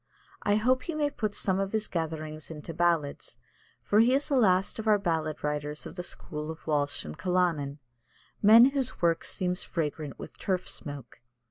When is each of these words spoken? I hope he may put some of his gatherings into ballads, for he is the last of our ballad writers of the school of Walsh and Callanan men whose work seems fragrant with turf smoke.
I 0.41 0.55
hope 0.55 0.81
he 0.81 0.95
may 0.95 1.11
put 1.11 1.35
some 1.35 1.59
of 1.59 1.73
his 1.73 1.87
gatherings 1.87 2.49
into 2.49 2.73
ballads, 2.73 3.37
for 3.83 3.99
he 3.99 4.15
is 4.15 4.29
the 4.29 4.35
last 4.35 4.79
of 4.79 4.87
our 4.87 4.97
ballad 4.97 5.43
writers 5.43 5.85
of 5.85 5.95
the 5.95 6.01
school 6.01 6.49
of 6.49 6.65
Walsh 6.65 7.05
and 7.05 7.15
Callanan 7.19 7.77
men 8.41 8.71
whose 8.71 8.99
work 8.99 9.23
seems 9.23 9.61
fragrant 9.61 10.17
with 10.17 10.39
turf 10.39 10.67
smoke. 10.67 11.21